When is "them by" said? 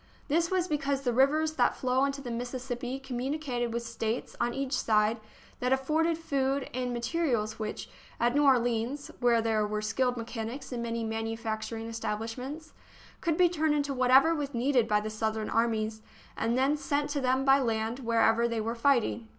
17.21-17.59